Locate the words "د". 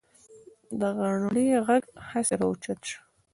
0.79-0.81